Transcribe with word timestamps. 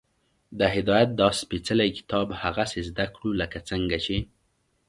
د 0.59 0.61
هدایت 0.75 1.09
دا 1.19 1.29
سپېڅلی 1.41 1.89
کتاب 1.97 2.27
هغسې 2.41 2.79
زده 2.89 3.05
کړو، 3.15 3.29
لکه 3.41 3.57
څنګه 3.69 3.97
چې 4.05 4.17